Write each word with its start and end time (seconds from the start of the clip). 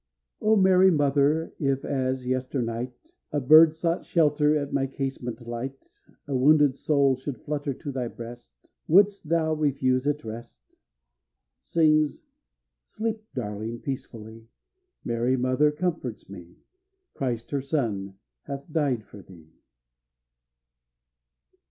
O 0.41 0.55
Mary, 0.55 0.89
Mother, 0.89 1.53
if, 1.59 1.85
as 1.85 2.25
yesternight 2.25 2.91
A 3.31 3.39
bird 3.39 3.75
sought 3.75 4.03
shelter 4.03 4.57
at 4.57 4.73
my 4.73 4.87
casement 4.87 5.45
light, 5.47 6.01
A 6.27 6.35
wounded 6.35 6.75
soul 6.75 7.15
should 7.15 7.37
flutter 7.39 7.71
to 7.75 7.91
thy 7.91 8.07
breast, 8.07 8.51
Wouldst 8.87 9.29
thou 9.29 9.53
refuse 9.53 10.07
it 10.07 10.25
rest? 10.25 10.59
Sleep, 11.61 13.23
darling, 13.35 13.77
peacefully, 13.81 14.47
Mary, 15.05 15.37
Mother, 15.37 15.69
comforts 15.69 16.27
me; 16.31 16.55
Christ, 17.13 17.51
her 17.51 17.61
son, 17.61 18.15
hath 18.45 18.71
died 18.73 19.03
for 19.03 19.21
thee. 19.21 19.53